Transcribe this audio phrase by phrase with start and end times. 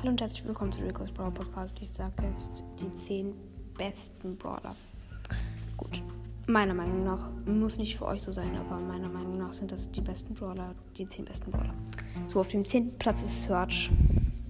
[0.00, 1.76] Hallo und herzlich willkommen zu Rico's Brawl Podcast.
[1.82, 3.34] Ich sage jetzt die 10
[3.76, 4.74] besten Brawler.
[5.76, 6.02] Gut,
[6.46, 9.90] meiner Meinung nach muss nicht für euch so sein, aber meiner Meinung nach sind das
[9.90, 11.74] die besten Brawler, die 10 besten Brawler.
[12.28, 12.96] So, auf dem 10.
[12.96, 13.90] Platz ist Search.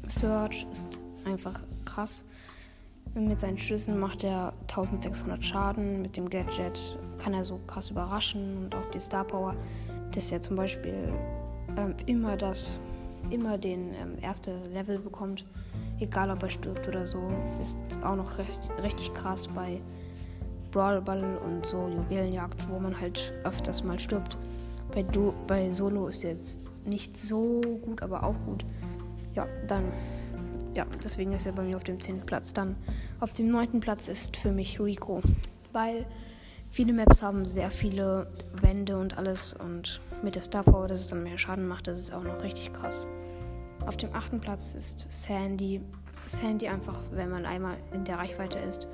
[0.07, 2.23] Search ist einfach krass.
[3.15, 6.01] Mit seinen Schüssen macht er 1600 Schaden.
[6.01, 9.57] Mit dem Gadget kann er so krass überraschen und auch die Star Power,
[10.13, 11.13] dass er zum Beispiel
[11.77, 12.79] ähm, immer das
[13.31, 15.45] immer den ähm, erste Level bekommt,
[16.01, 17.21] egal ob er stirbt oder so.
[17.61, 19.81] Ist auch noch recht, richtig krass bei
[20.71, 24.37] Brawl Ball und so Juwelenjagd, wo man halt öfters mal stirbt.
[24.93, 28.65] Bei, du bei Solo ist jetzt nicht so gut, aber auch gut.
[29.35, 29.85] Ja, dann.
[30.75, 32.21] Ja, deswegen ist er bei mir auf dem 10.
[32.21, 32.53] Platz.
[32.53, 32.77] Dann
[33.19, 33.81] auf dem 9.
[33.81, 35.21] Platz ist für mich Rico.
[35.73, 36.07] Weil
[36.71, 41.09] viele Maps haben sehr viele Wände und alles und mit der Star Power, dass es
[41.09, 43.07] dann mehr Schaden macht, das ist auch noch richtig krass.
[43.87, 45.81] Auf dem achten Platz ist Sandy.
[46.27, 48.87] Sandy einfach, wenn man einmal in der Reichweite ist,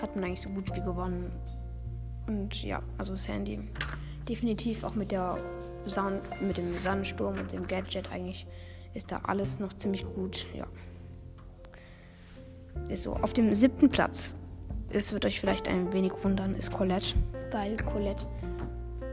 [0.00, 1.32] hat man eigentlich so gut wie gewonnen.
[2.26, 3.60] Und ja, also Sandy
[4.28, 5.38] definitiv auch mit der
[5.86, 8.46] Sand, mit dem Sandsturm und dem Gadget eigentlich
[8.94, 10.46] ist da alles noch ziemlich gut.
[10.54, 10.66] Ja.
[12.88, 13.14] Ist so.
[13.14, 14.36] Auf dem siebten Platz,
[14.94, 17.14] es wird euch vielleicht ein wenig wundern, ist Colette.
[17.50, 18.26] Weil Colette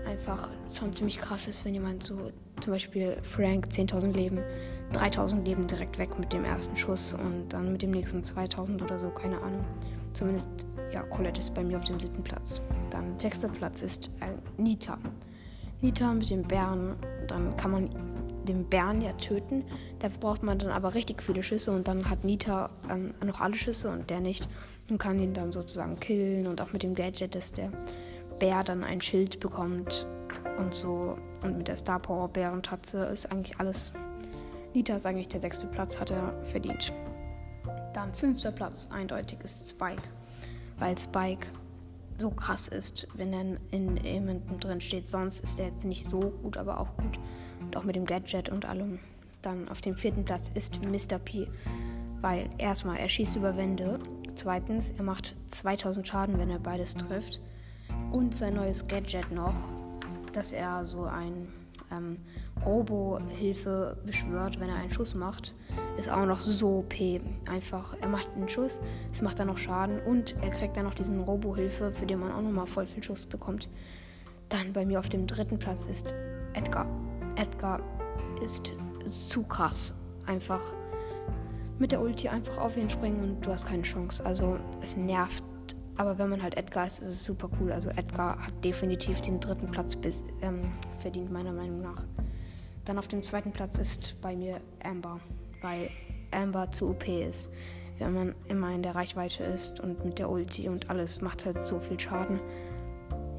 [0.05, 4.39] einfach schon ziemlich krass ist, wenn jemand so zum Beispiel Frank 10.000 Leben,
[4.93, 8.99] 3.000 Leben direkt weg mit dem ersten Schuss und dann mit dem nächsten 2.000 oder
[8.99, 9.63] so, keine Ahnung.
[10.13, 10.49] Zumindest,
[10.93, 12.61] ja, Colette ist bei mir auf dem siebten Platz.
[12.89, 14.97] Dann sechster Platz ist äh, Nita.
[15.81, 16.95] Nita mit dem Bären,
[17.27, 17.89] dann kann man
[18.47, 19.63] den Bären ja töten.
[19.99, 23.55] Da braucht man dann aber richtig viele Schüsse und dann hat Nita ähm, noch alle
[23.55, 24.47] Schüsse und der nicht
[24.89, 27.71] und kann ihn dann sozusagen killen und auch mit dem Gadget, dass der
[28.39, 30.07] Bär dann ein Schild bekommt
[30.57, 31.17] und so.
[31.43, 33.93] Und mit der Star Power Bärentatze ist eigentlich alles.
[34.73, 36.93] Nita ist eigentlich der sechste Platz, hat er verdient.
[37.93, 40.03] Dann fünfter Platz, eindeutig ist Spike.
[40.79, 41.47] Weil Spike
[42.21, 45.09] so krass ist, wenn er in jemandem drin steht.
[45.09, 47.19] Sonst ist er jetzt nicht so gut, aber auch gut.
[47.59, 48.99] Und auch mit dem Gadget und allem.
[49.41, 51.17] Dann auf dem vierten Platz ist Mr.
[51.19, 51.47] P.
[52.21, 53.97] Weil erstmal, er schießt über Wände.
[54.35, 57.41] Zweitens, er macht 2000 Schaden, wenn er beides trifft
[58.11, 59.71] und sein neues Gadget noch,
[60.33, 61.47] dass er so ein
[61.91, 62.17] ähm,
[62.65, 65.53] Robo-Hilfe beschwört, wenn er einen Schuss macht,
[65.97, 66.93] ist auch noch so OP.
[67.49, 68.79] Einfach, er macht einen Schuss,
[69.11, 72.31] es macht dann noch Schaden und er kriegt dann noch diesen Robo-Hilfe, für den man
[72.31, 73.69] auch nochmal voll viel Schuss bekommt.
[74.49, 76.13] Dann bei mir auf dem dritten Platz ist
[76.53, 76.85] Edgar.
[77.35, 77.79] Edgar
[78.43, 78.75] ist
[79.27, 79.93] zu krass.
[80.25, 80.61] Einfach
[81.79, 84.23] mit der Ulti einfach auf ihn springen und du hast keine Chance.
[84.25, 85.43] Also es nervt
[86.01, 87.71] aber wenn man halt Edgar ist, ist es super cool.
[87.71, 92.03] Also Edgar hat definitiv den dritten Platz bis, ähm, verdient, meiner Meinung nach.
[92.85, 95.19] Dann auf dem zweiten Platz ist bei mir Amber,
[95.61, 95.89] weil
[96.31, 97.49] Amber zu OP ist.
[97.99, 101.59] Wenn man immer in der Reichweite ist und mit der Ulti und alles macht halt
[101.65, 102.39] so viel Schaden.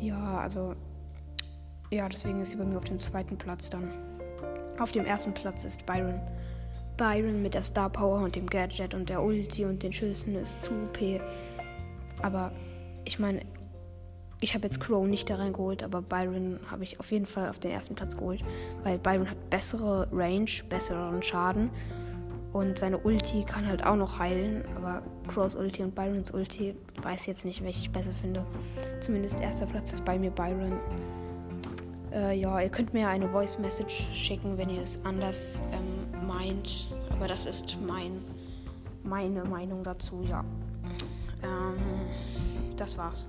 [0.01, 0.75] Ja, also
[1.91, 3.93] ja, deswegen ist sie bei mir auf dem zweiten Platz dann.
[4.79, 6.21] Auf dem ersten Platz ist Byron.
[6.97, 10.63] Byron mit der Star Power und dem Gadget und der Ulti und den Schüssen ist
[10.63, 11.21] zu OP.
[12.23, 12.53] Aber
[13.05, 13.43] ich meine,
[14.43, 17.61] ich habe jetzt Crow nicht da reingeholt, aber Byron habe ich auf jeden Fall auf
[17.61, 18.41] den ersten Platz geholt,
[18.83, 21.71] weil Byron hat bessere Range, besseren Schaden
[22.53, 27.27] und seine Ulti kann halt auch noch heilen, aber Crows Ulti und Byrons Ulti weiß
[27.27, 28.45] jetzt nicht, welche ich besser finde.
[29.01, 30.79] Zumindest erster Platz ist bei mir Byron.
[32.13, 36.89] Äh, ja, ihr könnt mir eine Voice Message schicken, wenn ihr es anders ähm, meint,
[37.11, 38.25] aber das ist mein,
[39.05, 40.45] meine Meinung dazu, ja.
[41.43, 41.77] Ähm,
[42.77, 43.29] das war's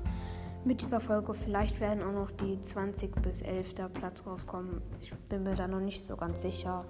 [0.65, 1.33] mit dieser Folge.
[1.33, 3.75] Vielleicht werden auch noch die 20 bis 11.
[3.93, 4.81] Platz rauskommen.
[5.01, 6.85] Ich bin mir da noch nicht so ganz sicher.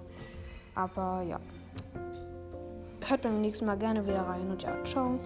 [0.74, 1.40] Aber ja.
[3.06, 5.18] Hört beim nächsten Mal gerne wieder rein und ja, ciao.